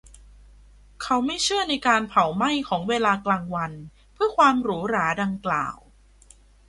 [1.03, 3.71] เขาไม่เชื่อในการเผาไหม้ของเวลากลางวัน
[4.13, 5.75] เพื่อความหรูหราดังกล่าว